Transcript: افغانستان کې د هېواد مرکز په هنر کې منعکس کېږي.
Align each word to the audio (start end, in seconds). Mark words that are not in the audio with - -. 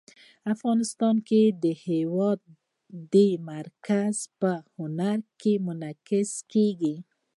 افغانستان 0.53 1.15
کې 1.27 1.41
د 1.63 1.65
هېواد 1.85 2.39
مرکز 3.51 4.15
په 4.39 4.51
هنر 4.77 5.19
کې 5.41 5.53
منعکس 5.67 6.31
کېږي. 6.51 6.95